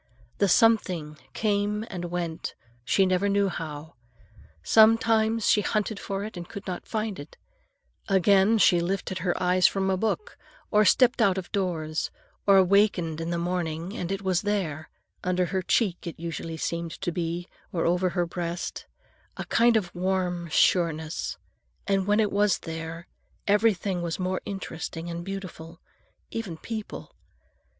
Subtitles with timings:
[0.39, 3.93] The something came and went, she never knew how.
[4.63, 7.37] Sometimes she hunted for it and could not find it;
[8.09, 10.39] again, she lifted her eyes from a book,
[10.71, 12.09] or stepped out of doors,
[12.47, 17.11] or wakened in the morning, and it was there,—under her cheek, it usually seemed to
[17.11, 21.37] be, or over her breast,—a kind of warm sureness.
[21.85, 23.05] And when it was there,
[23.47, 25.79] everything was more interesting and beautiful,
[26.31, 27.15] even people.